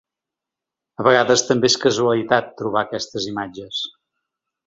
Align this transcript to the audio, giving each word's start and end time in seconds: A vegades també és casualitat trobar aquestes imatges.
A 1.01 1.05
vegades 1.07 1.43
també 1.49 1.69
és 1.73 1.75
casualitat 1.83 2.49
trobar 2.61 2.83
aquestes 2.85 3.31
imatges. 3.35 3.83